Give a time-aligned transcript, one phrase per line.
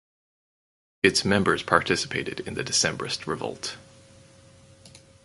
[1.03, 3.77] Its members participated in the Decembrist revolt.